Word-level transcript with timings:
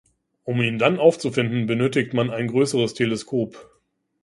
Um 0.45 0.63
ihn 0.63 0.79
dann 0.79 0.97
aufzufinden 0.97 1.67
benötigt 1.67 2.15
man 2.15 2.31
ein 2.31 2.47
größeres 2.47 2.95
Teleskop. 2.95 3.69